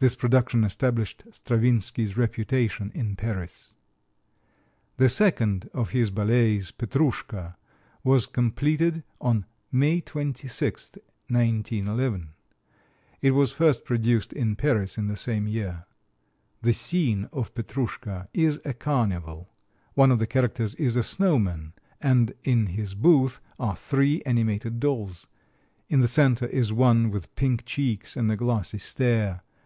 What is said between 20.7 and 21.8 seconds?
is a showman,